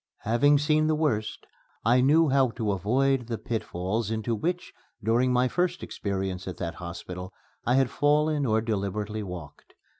[0.21, 1.45] Having seen the worst,
[1.85, 6.73] I knew how to avoid the pitfalls into which, during my first experience at that
[6.73, 7.31] hospital,
[7.67, 9.75] I had fallen or deliberately walked.